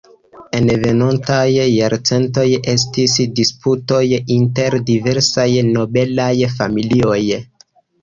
En 0.59 0.69
venontaj 0.85 1.43
jarcentoj 1.57 2.47
estis 2.73 3.19
disputoj 3.41 4.03
inter 4.39 4.81
diversaj 4.91 5.49
nobelaj 5.71 6.35
familioj. 6.59 7.25